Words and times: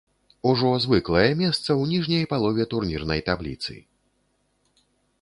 Ужо 0.51 0.71
звыклае 0.85 1.25
месца 1.43 1.59
ў 1.59 1.83
ніжняй 1.93 2.25
палове 2.33 2.63
турнірнай 2.75 3.21
табліцы. 3.31 3.81